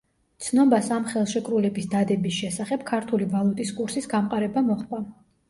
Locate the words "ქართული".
2.89-3.29